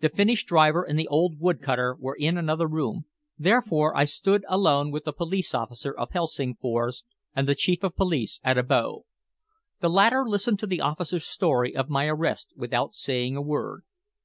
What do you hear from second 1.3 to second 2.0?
wood cutter